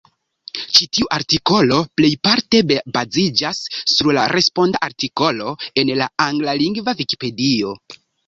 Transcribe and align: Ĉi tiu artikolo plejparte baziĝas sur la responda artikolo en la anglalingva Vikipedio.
Ĉi 0.75 0.85
tiu 0.97 1.09
artikolo 1.17 1.75
plejparte 1.99 2.61
baziĝas 2.95 3.61
sur 3.93 4.09
la 4.19 4.23
responda 4.33 4.83
artikolo 4.89 5.53
en 5.83 5.93
la 6.03 6.09
anglalingva 6.29 6.99
Vikipedio. 7.03 7.77